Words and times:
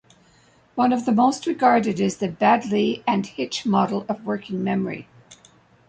One 0.73 0.93
of 0.93 1.05
the 1.05 1.11
most 1.11 1.45
regarded 1.45 1.99
is 1.99 2.17
the 2.17 2.27
Baddeley 2.27 3.03
and 3.07 3.23
Hitch 3.23 3.67
model 3.67 4.03
of 4.09 4.25
working 4.25 4.63
memory. 4.63 5.07